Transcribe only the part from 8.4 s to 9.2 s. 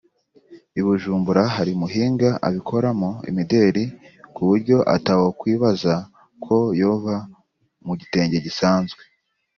gisanzwe